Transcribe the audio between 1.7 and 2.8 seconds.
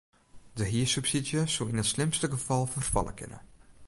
yn it slimste gefal